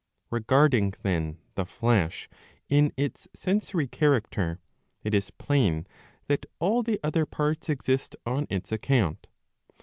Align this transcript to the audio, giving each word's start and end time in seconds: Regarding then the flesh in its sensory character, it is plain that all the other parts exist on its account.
Regarding 0.31 0.95
then 1.03 1.37
the 1.53 1.63
flesh 1.63 2.27
in 2.67 2.91
its 2.97 3.27
sensory 3.35 3.87
character, 3.87 4.59
it 5.03 5.13
is 5.13 5.29
plain 5.29 5.85
that 6.25 6.47
all 6.57 6.81
the 6.81 6.99
other 7.03 7.27
parts 7.27 7.69
exist 7.69 8.15
on 8.25 8.47
its 8.49 8.71
account. 8.71 9.27